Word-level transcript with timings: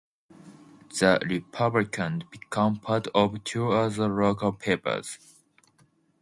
The 0.99 1.19
"Republican" 1.29 2.23
became 2.31 2.77
part 2.77 3.05
of 3.13 3.43
two 3.43 3.71
other 3.71 4.07
local 4.07 4.51
papers. 4.51 5.19